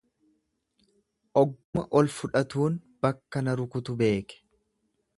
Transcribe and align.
Ogguma 1.41 1.85
ol 2.01 2.11
fudhatuun 2.15 2.81
bakka 3.07 3.45
na 3.47 3.57
rukutu 3.63 4.01
beeke. 4.05 4.43